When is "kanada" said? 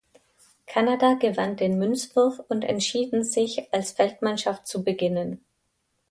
0.65-1.13